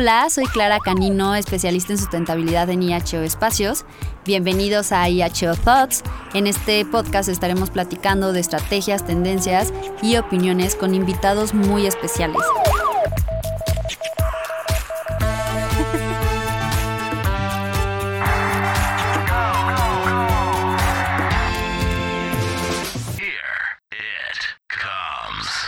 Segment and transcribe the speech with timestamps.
[0.00, 3.84] Hola, soy Clara Canino, especialista en sustentabilidad en IHO Espacios.
[4.24, 6.04] Bienvenidos a IHO Thoughts.
[6.34, 12.40] En este podcast estaremos platicando de estrategias, tendencias y opiniones con invitados muy especiales.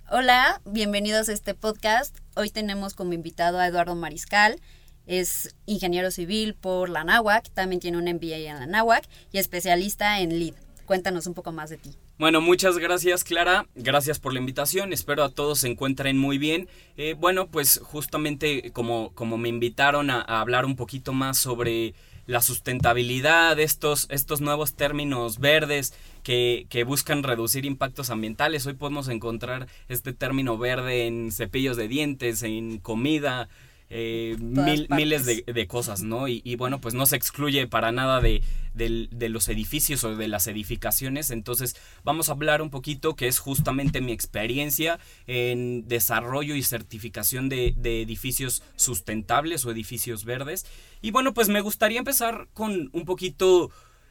[0.09, 2.20] Hola, bienvenidos a este podcast.
[2.37, 4.61] Hoy tenemos como invitado a Eduardo Mariscal.
[5.07, 10.21] Es ingeniero civil por la NAWAC, también tiene un MBA en la NAWAC y especialista
[10.21, 10.55] en LEED.
[10.87, 11.97] Cuéntanos un poco más de ti.
[12.19, 16.69] Bueno, muchas gracias Clara, gracias por la invitación, espero a todos se encuentren muy bien.
[16.97, 21.95] Eh, bueno, pues justamente como, como me invitaron a, a hablar un poquito más sobre
[22.31, 28.65] la sustentabilidad, estos, estos nuevos términos verdes que, que, buscan reducir impactos ambientales.
[28.67, 33.49] Hoy podemos encontrar este término verde en cepillos de dientes, en comida,
[33.91, 36.29] eh, miles de, cosas, ¿no?
[36.29, 38.43] Y, bueno, pues no se excluye para nada de,
[38.75, 41.31] de, los edificios o de las edificaciones.
[41.31, 47.49] Entonces vamos a hablar un poquito, que es justamente mi experiencia en desarrollo y certificación
[47.49, 50.67] de, de edificios sustentables o edificios verdes.
[51.03, 53.71] Y bueno, pues me gustaría empezar con un poquito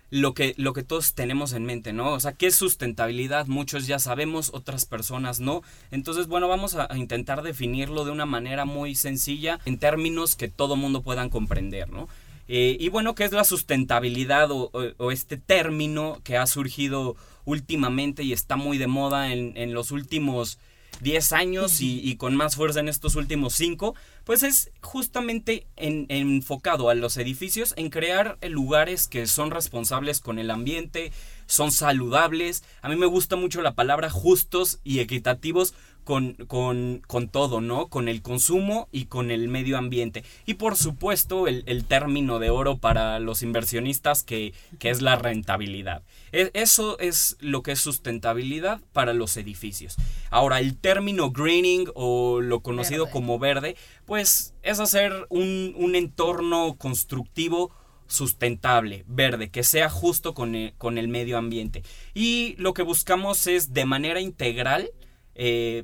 [0.10, 2.14] lo que, lo que todos tenemos en mente, ¿no?
[2.14, 3.48] O sea, ¿qué es sustentabilidad?
[3.48, 5.62] Muchos ya sabemos, otras personas no.
[5.92, 10.76] Entonces, bueno, vamos a, intentar definirlo de una manera muy sencilla, en términos que todo
[10.76, 12.08] mundo puedan comprender, ¿no?
[12.48, 14.72] Eh, y bueno, ¿qué es la sustentabilidad o,
[15.12, 17.16] este término que ha surgido
[17.46, 20.58] últimamente y está muy de moda en, en los últimos
[21.02, 26.96] 10 años y, con más fuerza en estos últimos 5, pues es justamente enfocado a
[26.96, 31.12] los edificios en crear lugares que son responsables con el ambiente,
[31.46, 32.64] son saludables.
[32.82, 35.74] A mí me gusta mucho la palabra justos y equitativos
[36.10, 37.88] con, con, con, todo, ¿no?
[37.88, 40.24] Con el consumo y con el medio ambiente.
[40.48, 45.18] Y por supuesto el, el término de oro para los inversionistas que, que es la
[45.18, 46.02] rentabilidad.
[46.32, 49.98] E, eso es lo que es sustentabilidad para los edificios.
[50.32, 53.76] Ahora, el término greening o lo conocido como verde,
[54.08, 57.72] pues es hacer un, un entorno constructivo
[58.08, 61.84] sustentable, verde, que sea justo con el, con el, medio ambiente.
[62.16, 64.90] Y lo que buscamos es de manera integral
[65.36, 65.84] eh,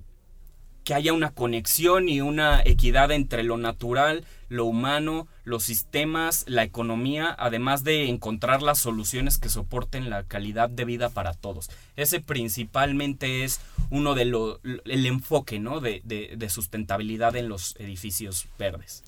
[0.86, 6.64] que haya una conexión y una equidad entre lo natural, lo humano, los sistemas, la
[6.64, 11.70] economía, además de encontrar las soluciones que soporten la calidad de vida para todos.
[11.96, 13.60] Ese principalmente es
[13.90, 15.82] uno de los, el enfoque ¿no?
[15.82, 19.04] de, de sustentabilidad en los edificios verdes.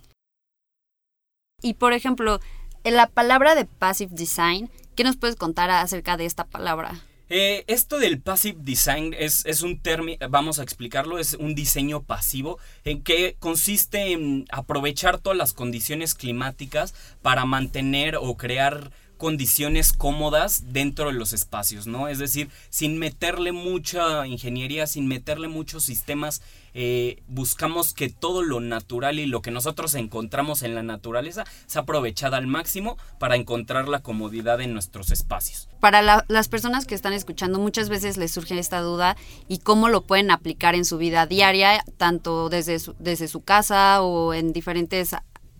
[1.61, 2.39] Y por ejemplo,
[2.83, 7.03] la palabra de passive design, ¿qué nos puedes contar acerca de esta palabra?
[7.29, 12.03] Eh, esto del passive design es, es un término, vamos a explicarlo, es un diseño
[12.03, 19.93] pasivo en que consiste en aprovechar todas las condiciones climáticas para mantener o crear condiciones
[19.93, 22.07] cómodas dentro de los espacios, ¿no?
[22.07, 26.41] Es decir, sin meterle mucha ingeniería, sin meterle muchos sistemas,
[26.73, 31.81] eh, buscamos que todo lo natural y lo que nosotros encontramos en la naturaleza sea
[31.81, 35.67] aprovechada al máximo para encontrar la comodidad en nuestros espacios.
[35.79, 39.17] Para las personas que están escuchando, muchas veces les surge esta duda
[39.47, 44.33] y cómo lo pueden aplicar en su vida diaria, tanto desde desde su casa o
[44.33, 45.15] en diferentes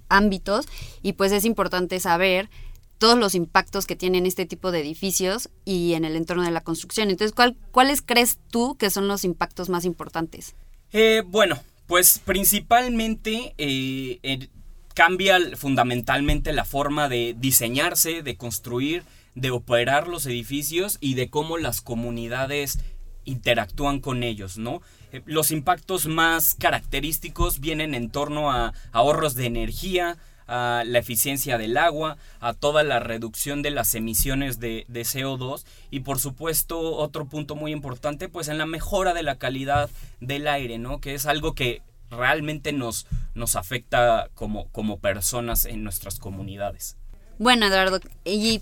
[0.09, 0.67] ámbitos,
[1.01, 2.49] y pues es importante saber
[2.97, 6.61] todos los impactos que tienen este tipo de edificios y en el entorno de la
[6.61, 7.09] construcción.
[7.09, 7.35] Entonces,
[7.71, 10.55] ¿cuáles crees tú que son los impactos más importantes?
[10.91, 14.49] Eh, bueno, pues principalmente eh,
[14.93, 19.03] cambia fundamentalmente la forma de diseñarse, de construir,
[19.35, 22.79] de operar los edificios y de cómo las comunidades
[23.23, 24.81] interactúan con ellos, ¿no?
[25.11, 31.57] Eh, los impactos más característicos vienen en torno a ahorros de energía, a la eficiencia
[31.57, 37.27] del agua, a toda la reducción de las emisiones de, CO2 y por supuesto otro
[37.27, 39.89] punto muy importante pues en la mejora de la calidad
[40.19, 40.99] del aire, ¿no?
[40.99, 43.05] Que es algo que realmente nos,
[43.35, 46.97] nos afecta como, como personas en nuestras comunidades.
[47.39, 48.61] Bueno, Eduardo, ¿y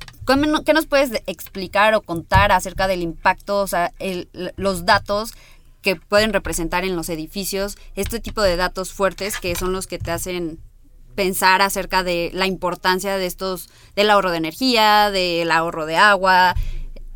[0.65, 3.93] qué nos puedes explicar o contar acerca del impacto, o sea,
[4.57, 5.33] los datos
[5.81, 9.99] que pueden representar en los edificios, este tipo de datos fuertes que son los que
[9.99, 10.59] te hacen
[11.15, 16.55] pensar acerca de la importancia de estos, del ahorro de energía, del ahorro de agua.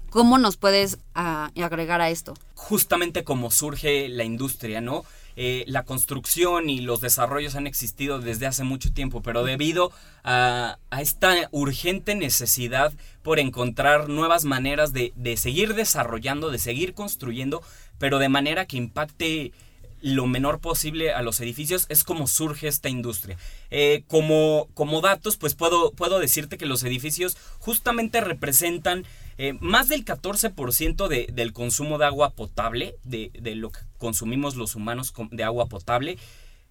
[0.09, 2.33] ¿Cómo nos puedes ah, agregar a esto?
[2.55, 5.03] Justamente como surge la industria, ¿no?
[5.41, 9.91] Eh, la construcción y los desarrollos han existido desde hace mucho tiempo, pero debido
[10.23, 12.91] a, esta urgente necesidad
[13.21, 17.61] por encontrar nuevas maneras de, de seguir desarrollando, de seguir construyendo,
[17.99, 19.53] pero de manera que impacte
[20.01, 21.85] lo menor posible a los edificios.
[21.89, 23.37] Es como surge esta industria.
[23.69, 29.05] Eh, como, como datos, pues puedo, puedo decirte que los edificios justamente representan
[29.37, 34.55] eh, más del 14% de, del consumo de agua potable, de, de, lo que consumimos
[34.55, 36.17] los humanos de agua potable.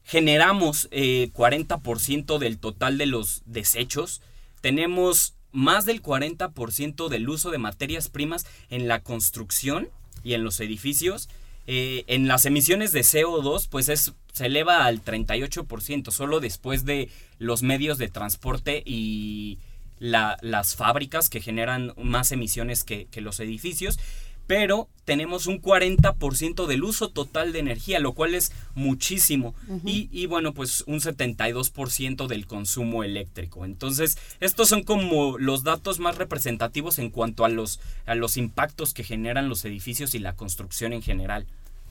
[0.04, 4.22] Generamos 40% eh, del total de los desechos.
[4.60, 9.88] Tenemos más del 40% del uso de materias primas en la construcción
[10.22, 11.28] y en los edificios.
[11.70, 17.10] Eh, en las emisiones de CO2, pues es, se eleva al 38%, solo después de
[17.38, 19.58] los medios de transporte y
[19.98, 23.98] las fábricas que generan más emisiones que, que los edificios
[24.48, 29.54] pero tenemos un 40% del uso total de energía, lo cual es muchísimo.
[29.84, 33.66] y, y, bueno, pues un 72% del consumo eléctrico.
[33.66, 38.94] Entonces, estos son como los datos más representativos en cuanto a los, a los impactos
[38.94, 41.46] que generan los edificios y la construcción en general.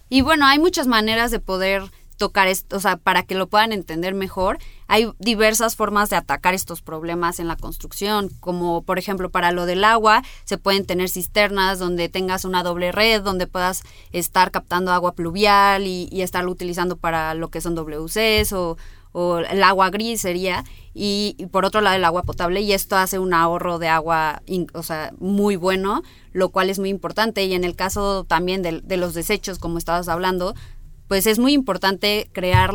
[0.09, 1.83] Y bueno, hay muchas maneras de poder
[2.17, 4.57] tocar esto, o sea, para que lo puedan entender mejor.
[4.87, 9.65] Hay diversas formas de atacar estos problemas en la construcción, como por ejemplo para lo
[9.65, 14.91] del agua, se pueden tener cisternas donde tengas una doble red, donde puedas estar captando
[14.91, 18.77] agua pluvial y, y estarlo utilizando para lo que son WCs o,
[19.11, 20.63] o el agua gris sería,
[20.93, 24.41] y, por otro lado el agua potable, y esto hace un ahorro de agua,
[24.73, 26.01] o sea, muy bueno,
[26.33, 29.77] lo cual es muy importante, y en el caso también de, de los desechos, como
[29.77, 30.55] estabas hablando,
[31.07, 32.71] pues es muy importante crear,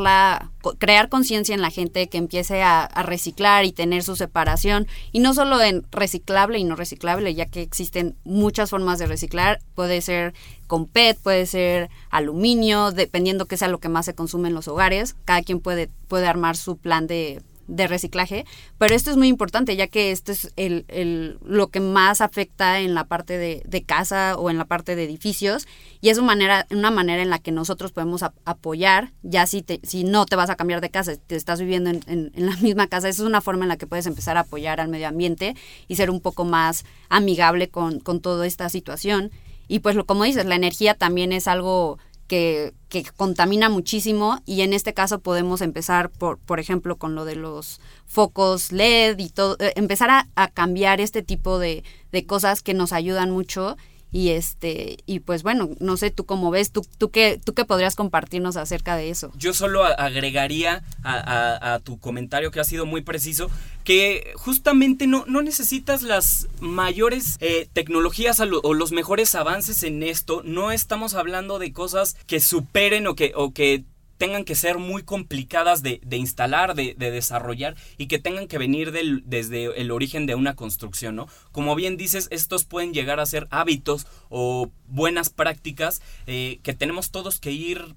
[0.79, 4.87] crear conciencia en la gente que empiece a, reciclar y tener su separación.
[5.13, 9.61] Y no solo en reciclable y no reciclable, ya que existen muchas formas de reciclar.
[9.75, 10.33] Puede ser
[10.67, 14.69] con PET, puede ser aluminio, dependiendo qué sea lo que más se consume en los
[14.69, 15.15] hogares.
[15.25, 18.45] Cada quien puede, puede armar su plan de de reciclaje,
[18.79, 22.81] pero esto es muy importante ya que esto es el, el, lo que más afecta
[22.81, 25.67] en la parte de, de, casa o en la parte de edificios
[26.01, 29.81] y es una manera, una manera en la que nosotros podemos apoyar, ya si, te,
[29.83, 32.57] si no te vas a cambiar de casa, te estás viviendo en, en, en la
[32.61, 35.09] misma casa, esa es una forma en la que puedes empezar a apoyar al medio
[35.09, 35.55] ambiente
[35.89, 39.31] y ser un poco más amigable con, con toda esta situación.
[39.69, 42.73] Y pues lo, como dices, la energía también es algo que,
[43.17, 47.81] contamina muchísimo y en este caso podemos empezar por, por ejemplo, con lo de los
[48.07, 52.75] focos LED y todo, eh, empezar a, a cambiar este tipo de, de, cosas que
[52.75, 53.77] nos ayudan mucho
[54.13, 57.65] y este y pues bueno no sé tú cómo ves tú tú qué tú qué
[57.65, 63.01] podrías compartirnos acerca de eso yo solo agregaría a, tu comentario que ha sido muy
[63.01, 63.51] preciso
[63.85, 70.43] que justamente no, no necesitas las mayores eh, tecnologías o los mejores avances en esto.
[70.45, 73.85] No estamos hablando de cosas que superen o que o que
[74.23, 79.81] tengan que ser muy complicadas de, instalar, de, desarrollar y que tengan que venir desde
[79.81, 81.27] el origen de una construcción, ¿no?
[81.51, 87.11] Como bien dices, estos pueden llegar a ser hábitos o buenas prácticas eh, que tenemos
[87.11, 87.97] todos que ir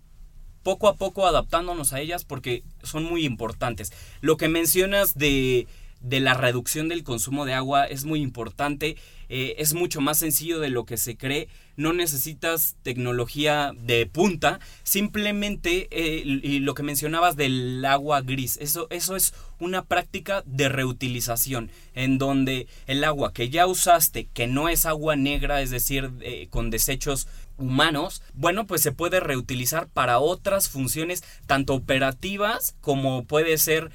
[0.64, 3.94] poco a poco adaptándonos a ellas porque son muy importantes.
[4.22, 5.68] Lo que mencionas de
[6.06, 8.96] de la reducción del consumo de agua es muy importante,
[9.28, 11.48] eh, es mucho más sencillo de lo que se cree,
[11.78, 18.86] no necesitas tecnología de punta, simplemente eh, y lo que mencionabas del agua gris, eso,
[18.92, 24.70] eso es una práctica de reutilización, en donde el agua que ya usaste, que no
[24.70, 27.28] es agua negra, es decir, eh, con desechos
[27.58, 33.92] humanos, bueno, pues se puede reutilizar para otras funciones, tanto operativas como puede ser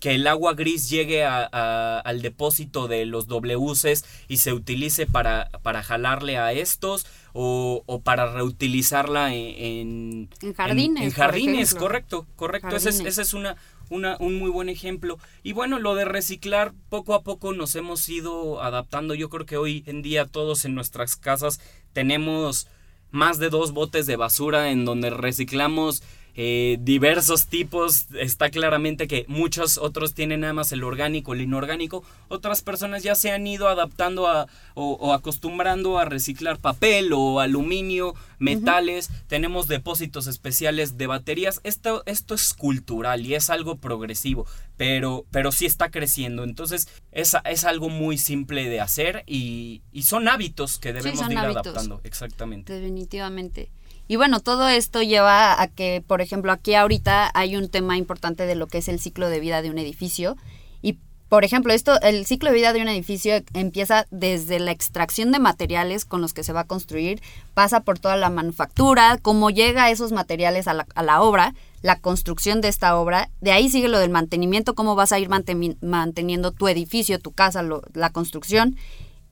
[0.00, 5.82] que el agua gris llegue al depósito de los WCs y se utilice para, para
[5.82, 11.04] jalarle a estos o, para reutilizarla en, en, jardines.
[11.04, 12.74] En, jardines, correcto, correcto.
[12.74, 13.56] Ese es, ese es una,
[13.90, 15.18] una, un muy buen ejemplo.
[15.42, 19.14] Y bueno, lo de reciclar, poco a poco nos hemos ido adaptando.
[19.14, 21.60] Yo creo que hoy en día todos en nuestras casas
[21.92, 22.66] tenemos
[23.10, 26.02] más de dos botes de basura en donde reciclamos
[26.40, 28.06] eh, diversos tipos.
[28.14, 32.04] Está claramente que muchos otros tienen nada más el orgánico, el inorgánico.
[32.28, 38.14] Otras personas ya se han ido adaptando a, o, acostumbrando a reciclar papel o aluminio,
[38.38, 39.10] metales.
[39.26, 41.60] Tenemos depósitos especiales de baterías.
[41.64, 46.44] Esto, esto es cultural y es algo progresivo, pero, pero sí está creciendo.
[46.44, 52.00] Entonces es, es algo muy simple de hacer y, son hábitos que debemos ir adaptando.
[52.04, 52.72] Exactamente.
[52.72, 53.72] Definitivamente.
[54.08, 58.46] Y bueno, todo esto lleva a que, por ejemplo, aquí ahorita hay un tema importante
[58.46, 60.36] de lo que es el ciclo de vida de un edificio.
[60.80, 60.96] Y,
[61.28, 65.40] por ejemplo, esto, el ciclo de vida de un edificio empieza desde la extracción de
[65.40, 67.20] materiales con los que se va a construir,
[67.52, 72.00] pasa por toda la manufactura, cómo llega esos materiales a la, a la obra, la
[72.00, 76.50] construcción de esta obra, de ahí sigue lo del mantenimiento, cómo vas a ir manteniendo
[76.50, 77.62] tu edificio, tu casa,
[77.92, 78.76] la construcción,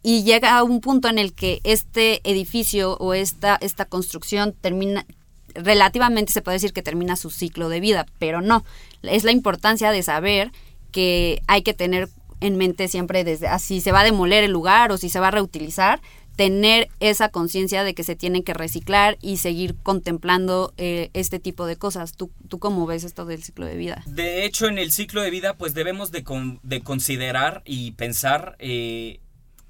[0.07, 5.05] y llega a un punto en el que este edificio o esta, esta construcción termina,
[5.53, 8.65] relativamente se puede decir que termina su ciclo de vida, pero no.
[9.03, 10.53] Es la importancia de saber
[10.93, 12.09] que hay que tener
[12.41, 15.27] en mente siempre desde si se va a demoler el lugar o si se va
[15.27, 16.01] a reutilizar,
[16.37, 21.67] tener esa conciencia de que se tienen que reciclar y seguir contemplando eh, este tipo
[21.67, 22.13] de cosas.
[22.13, 24.05] ¿Tú, ¿Tú cómo ves esto del ciclo de vida?
[24.07, 26.23] De hecho, en el ciclo de vida, pues debemos de,
[26.63, 29.19] de considerar y pensar eh,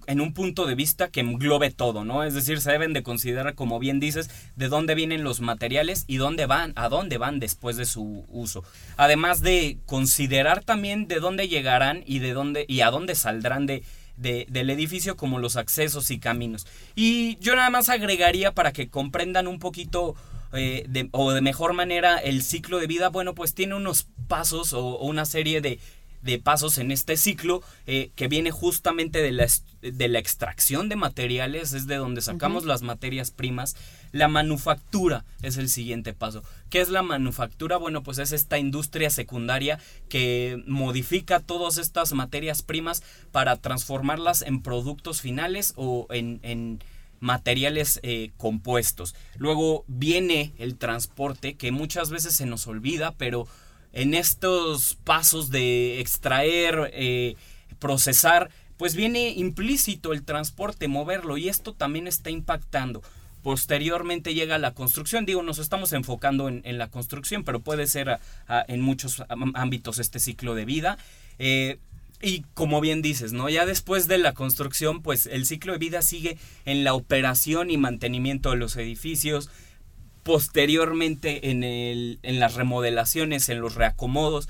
[0.07, 2.25] en un punto de vista que englobe todo, ¿no?
[2.25, 6.17] Es decir, se deben de considerar, como bien dices, de dónde vienen los materiales y
[6.17, 8.65] dónde van, a dónde van después de su uso.
[8.97, 13.83] Además de considerar también de dónde llegarán y de dónde y a dónde saldrán de,
[14.17, 16.67] del edificio como los accesos y caminos.
[16.95, 20.15] Y yo nada más agregaría para que comprendan un poquito
[20.53, 24.99] eh, o de mejor manera el ciclo de vida, bueno, pues tiene unos pasos o
[24.99, 25.79] una serie de
[26.27, 29.47] de pasos en este ciclo eh, que viene justamente de la,
[29.81, 33.77] de la, extracción de materiales, es de donde sacamos las materias primas.
[34.13, 36.43] La manufactura es el siguiente paso.
[36.69, 37.77] ¿Qué es la manufactura?
[37.77, 39.79] Bueno, pues es esta industria secundaria
[40.09, 46.81] que modifica todas estas materias primas para transformarlas en productos finales o en,
[47.19, 49.15] materiales eh, compuestos.
[49.39, 53.49] Luego viene el transporte que muchas veces se nos olvida, pero
[53.97, 57.35] en estos pasos de extraer, eh,
[57.79, 63.03] procesar, pues viene implícito el transporte, moverlo, y esto también está impactando.
[63.43, 68.19] Posteriormente llega la construcción, digo, nos estamos enfocando en, la construcción, pero puede ser
[68.69, 69.23] en muchos
[69.55, 70.99] ámbitos este ciclo de vida.
[71.39, 71.79] Eh,
[72.21, 73.49] y como bien dices, ¿no?
[73.49, 76.37] Ya después de la construcción, pues el ciclo de vida sigue
[76.67, 79.49] en la operación y mantenimiento de los edificios,
[80.27, 84.49] posteriormente en, el, en las remodelaciones, en los reacomodos,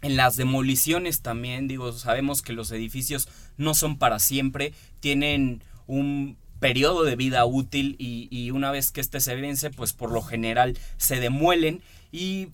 [0.00, 6.38] en las demoliciones también, digo, sabemos que los edificios no son para siempre, tienen un
[6.58, 10.22] periodo de vida útil y, y una vez que este se vence, pues por lo
[10.22, 11.82] general se demuelen.
[12.10, 12.48] Y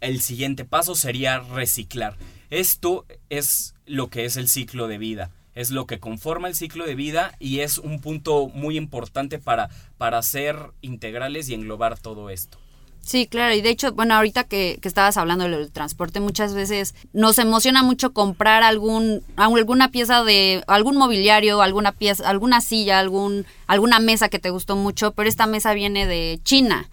[0.00, 2.16] el siguiente paso sería reciclar.
[2.50, 6.86] Esto es lo que es el ciclo de vida es lo que conforma el ciclo
[6.86, 12.30] de vida y es un punto muy importante para, para ser integrales y englobar todo
[12.30, 12.58] esto.
[13.06, 17.38] Sí, claro, y de hecho, bueno, ahorita que, estabas hablando del transporte, muchas veces nos
[17.38, 24.00] emociona mucho comprar algún, alguna pieza de, algún mobiliario, alguna pieza, alguna silla, algún, alguna
[24.00, 26.88] mesa que te gustó mucho, pero esta mesa viene de China.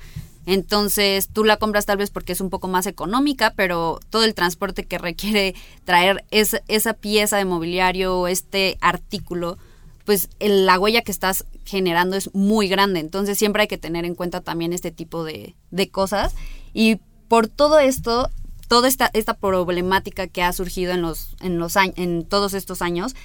[0.45, 4.33] Entonces tú la compras tal vez porque es un poco más económica, pero todo el
[4.33, 9.57] transporte que requiere traer esa pieza de mobiliario o este artículo,
[10.05, 12.99] pues la huella que estás generando es muy grande.
[12.99, 16.33] Entonces siempre hay que tener en cuenta también este tipo de, de cosas.
[16.73, 16.97] Y
[17.27, 18.29] por todo esto,
[18.67, 23.15] toda esta, esta problemática que ha surgido en, los, en, los, en todos estos años,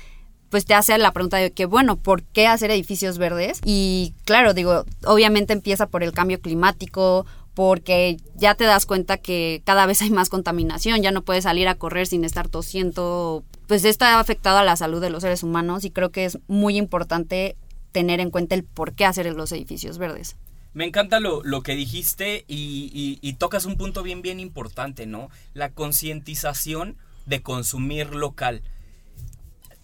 [0.50, 3.60] pues te hace la pregunta de que, bueno, ¿por qué hacer edificios verdes?
[3.64, 7.26] Y claro, digo, obviamente empieza por el cambio climático,
[7.58, 11.66] porque ya te das cuenta que cada vez hay más contaminación, ya no puedes salir
[11.66, 15.42] a correr sin estar tosiendo, pues esto ha afectado a la salud de los seres
[15.42, 17.56] humanos y creo que es muy importante
[17.90, 20.36] tener en cuenta el por qué hacer los edificios verdes.
[20.72, 25.28] Me encanta lo, lo que dijiste y, y tocas un punto bien, bien importante, ¿no?
[25.52, 28.62] La concientización de consumir local.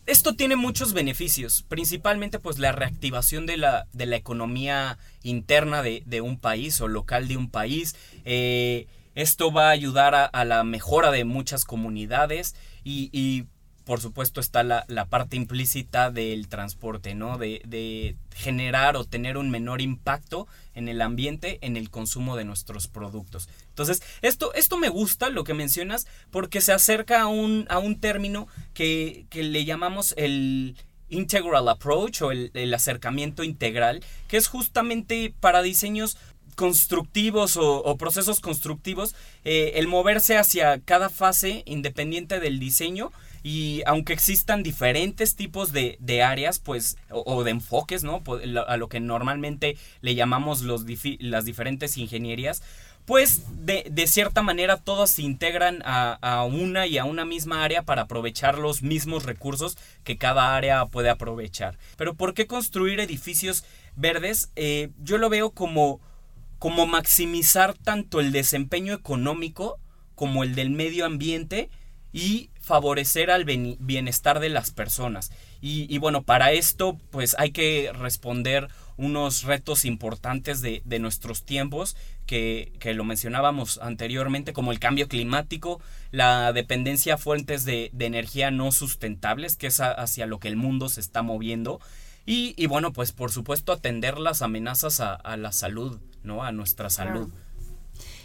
[0.06, 6.02] Esto tiene muchos beneficios, principalmente pues la reactivación de la, de la economía interna de,
[6.04, 7.96] de, un país o local de un país.
[8.26, 13.46] Eh, esto va a ayudar a, la mejora de muchas comunidades y
[13.85, 17.38] por supuesto está la, parte implícita del transporte, ¿no?
[17.38, 22.88] De, generar o tener un menor impacto en el ambiente en el consumo de nuestros
[22.88, 23.49] productos.
[23.69, 28.00] Entonces, esto, esto me gusta lo que mencionas porque se acerca a un, a un
[28.00, 30.76] término que, le llamamos el
[31.11, 36.17] integral approach o el, acercamiento integral, que es justamente para diseños
[36.54, 44.14] constructivos o, procesos constructivos, eh, el moverse hacia cada fase independiente del diseño y aunque
[44.14, 48.23] existan diferentes tipos de, áreas, pues, o, de enfoques, ¿no?
[48.66, 50.84] A lo que normalmente le llamamos los
[51.20, 52.62] las diferentes ingenierías,
[53.04, 57.82] pues de, de, cierta manera todas se integran a, una y a una misma área
[57.82, 61.76] para aprovechar los mismos recursos que cada área puede aprovechar.
[61.96, 64.50] Pero ¿por qué construir edificios verdes?
[64.56, 66.00] Eh, yo lo veo como,
[66.64, 69.78] como maximizar tanto el desempeño económico
[70.14, 71.68] como el del medio ambiente
[72.11, 75.30] y favorecer al bienestar de las personas.
[75.61, 82.73] Y, bueno, para esto pues hay que responder unos retos importantes de, nuestros tiempos que,
[82.94, 89.59] lo mencionábamos anteriormente como el cambio climático, la dependencia a fuentes de, energía no sustentables,
[89.59, 91.78] que es hacia lo que el mundo se está moviendo.
[92.25, 96.43] Y, bueno, pues por supuesto atender las amenazas a, la salud ¿no?
[96.43, 97.31] A nuestra salud.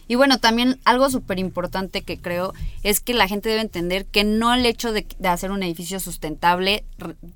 [0.09, 4.23] Y bueno, también algo súper importante que creo es que la gente debe entender que
[4.23, 6.83] no el hecho de, hacer un edificio sustentable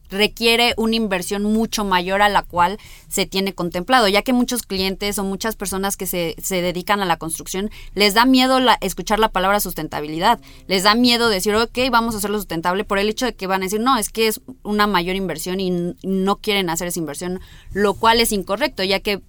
[0.10, 5.20] requiere una inversión mucho mayor a la cual se tiene contemplado, ya que muchos clientes
[5.20, 9.20] o muchas personas que se, se dedican a la construcción les da miedo la, escuchar
[9.20, 13.28] la palabra sustentabilidad, les da miedo decir, ok, vamos a hacerlo sustentable por el hecho
[13.28, 16.72] de que van a decir, no, es que es una mayor inversión y no quieren
[16.72, 17.40] hacer esa inversión,
[17.72, 19.22] lo cual es incorrecto, ya que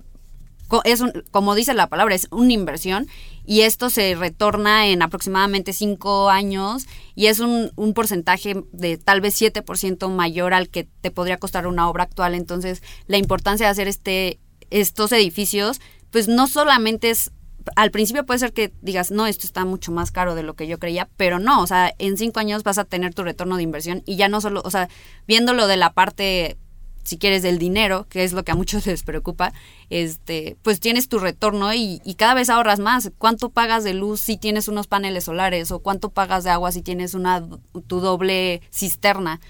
[0.84, 3.06] es un, como dice la palabra, es una inversión
[3.44, 9.20] y esto se retorna en aproximadamente cinco años y es un, un porcentaje de tal
[9.20, 12.34] vez 7% mayor al que te podría costar una obra actual.
[12.34, 14.40] Entonces, la importancia de hacer este,
[14.70, 15.80] estos edificios,
[16.10, 17.30] pues no solamente es
[17.76, 20.66] al principio puede ser que digas, no, esto está mucho más caro de lo que
[20.66, 23.62] yo creía, pero no, o sea, en cinco años vas a tener tu retorno de
[23.62, 24.88] inversión y ya no solo, o sea,
[25.26, 26.58] viéndolo de la parte
[27.04, 29.52] si quieres, del dinero, que es lo que a muchos les preocupa,
[29.90, 33.10] este, pues tienes tu retorno y, cada vez ahorras más.
[33.18, 35.70] ¿Cuánto pagas de luz si tienes unos paneles solares?
[35.70, 37.46] ¿O cuánto pagas de agua si tienes una
[37.86, 39.40] tu doble cisterna?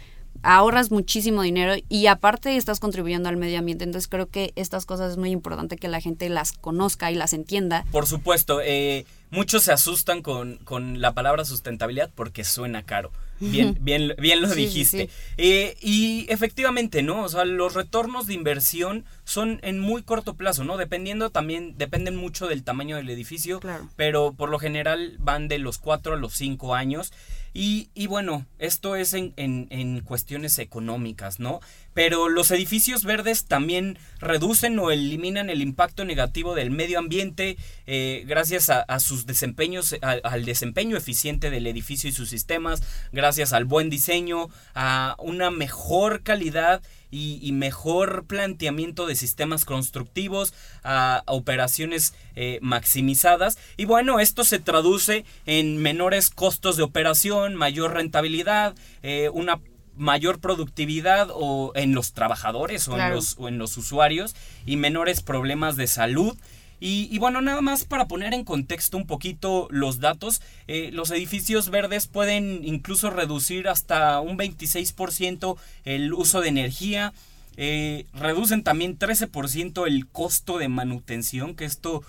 [0.42, 3.84] ahorras muchísimo dinero y aparte estás contribuyendo al medio ambiente.
[3.84, 7.32] Entonces creo que estas cosas es muy importante que la gente las conozca y las
[7.32, 7.84] entienda.
[7.90, 13.10] Por supuesto, eh, muchos se asustan con, con la palabra sustentabilidad porque suena caro.
[13.50, 15.08] Bien, bien, bien lo dijiste.
[15.36, 17.22] Eh, y efectivamente, ¿no?
[17.22, 20.76] O sea, los retornos de inversión son en muy corto plazo, ¿no?
[20.76, 23.60] Dependiendo también, dependen mucho del tamaño del edificio,
[23.96, 27.12] pero por lo general van de los cuatro a los cinco años.
[27.56, 31.60] Y, y bueno, esto es en, en, en, cuestiones económicas, ¿no?
[31.92, 38.24] Pero los edificios verdes también reducen o eliminan el impacto negativo del medio ambiente eh,
[38.26, 42.82] gracias a, sus desempeños, al desempeño eficiente del edificio y sus sistemas,
[43.12, 51.22] gracias al buen diseño, a una mejor calidad y, mejor planteamiento de sistemas constructivos, a,
[51.26, 53.56] operaciones eh, maximizadas.
[53.76, 59.60] Y bueno, esto se traduce en menores costos de operación, mayor rentabilidad, eh, una
[59.96, 64.34] mayor productividad o en los trabajadores o, en los, o en los usuarios
[64.66, 66.36] y menores problemas de salud
[66.86, 71.70] y, bueno, nada más para poner en contexto un poquito los datos, eh, los edificios
[71.70, 77.14] verdes pueden incluso reducir hasta un 26% el uso de energía,
[77.56, 82.02] eh, reducen también 13% el costo de manutención, que esto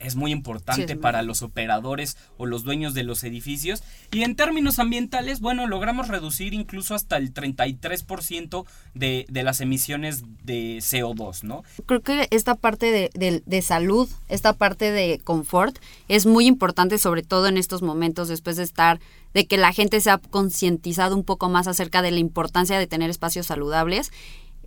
[0.00, 3.82] es muy importante para los operadores o los dueños de los edificios.
[4.10, 10.22] Y en términos ambientales, bueno, logramos reducir incluso hasta el 33% de, de las emisiones
[10.42, 11.62] de CO2, ¿no?
[11.86, 17.22] Creo que esta parte de, de, salud, esta parte de confort, es muy importante, sobre
[17.22, 19.00] todo en estos momentos, después de estar,
[19.34, 22.86] de que la gente se ha concientizado un poco más acerca de la importancia de
[22.86, 24.10] tener espacios saludables.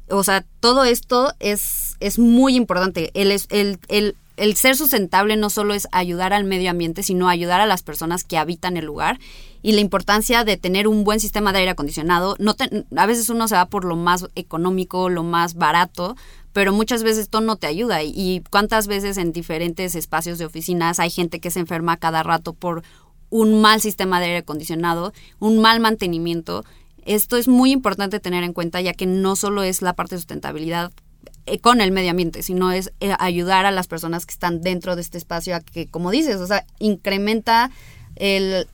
[0.10, 3.10] O sea, todo esto es, es muy importante.
[3.14, 7.62] El, el, el, el ser sustentable no solo es ayudar al medio ambiente, sino ayudar
[7.62, 9.20] a las personas que habitan el lugar
[9.62, 12.36] y la importancia de tener un buen sistema de aire acondicionado.
[12.40, 12.56] No
[12.96, 16.16] a veces uno se va por lo más económico, lo más barato,
[16.52, 18.04] pero muchas veces esto no te ayuda.
[18.04, 22.54] Y cuántas veces en diferentes espacios de oficinas hay gente que se enferma cada rato
[22.54, 22.84] por
[23.30, 26.66] un mal sistema de aire acondicionado, un mal mantenimiento.
[27.06, 30.20] Esto es muy importante tener en cuenta ya que no solo es la parte de
[30.20, 30.92] sustentabilidad
[31.62, 35.02] con el medio ambiente, sino es eh, ayudar a las personas que están dentro de
[35.02, 37.72] este espacio a que, como dices, o sea, incrementa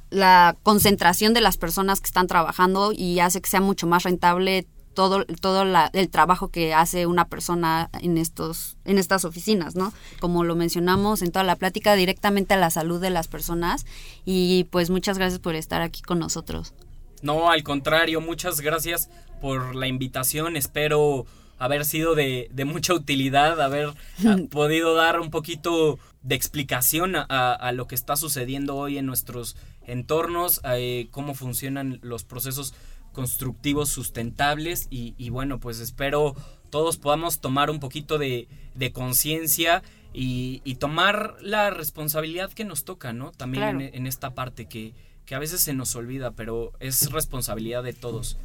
[0.10, 4.68] la concentración de las personas que están trabajando y hace que sea mucho más rentable
[4.94, 9.94] todo, todo el trabajo que hace una persona en, estos, en estas oficinas, ¿no?
[10.20, 13.86] Como lo mencionamos en toda la plática, directamente a la salud de las personas
[14.26, 16.74] y pues muchas gracias por estar aquí con nosotros.
[17.22, 21.26] No, al contrario, muchas gracias por la invitación, espero
[21.60, 23.94] haber sido de, mucha utilidad, haber
[24.26, 29.56] ah, podido dar un poquito de explicación a, lo que está sucediendo hoy en nuestros
[29.86, 32.74] entornos, eh, cómo funcionan los procesos
[33.14, 36.36] constructivos sustentables y, bueno, pues espero
[36.70, 38.48] todos podamos tomar un poquito de,
[38.94, 43.32] conciencia y, tomar la responsabilidad que nos toca, ¿no?
[43.32, 44.94] También en, en, esta parte que,
[45.26, 48.38] que a veces se nos olvida, pero es responsabilidad de todos.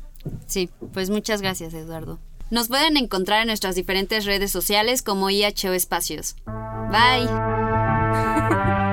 [0.47, 2.19] Sí, pues muchas gracias, Eduardo.
[2.51, 6.37] Nos pueden encontrar en nuestras diferentes redes sociales como IHO Espacios.
[6.91, 7.29] Bye.